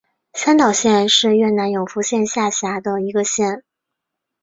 [0.33, 3.63] 三岛县是越南永福省下辖的一个县。